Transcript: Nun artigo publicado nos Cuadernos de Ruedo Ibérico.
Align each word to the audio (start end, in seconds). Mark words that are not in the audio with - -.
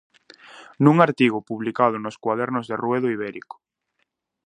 Nun 0.83 0.95
artigo 1.07 1.45
publicado 1.49 1.95
nos 1.99 2.19
Cuadernos 2.23 2.65
de 2.67 2.75
Ruedo 2.83 3.07
Ibérico. 3.15 3.55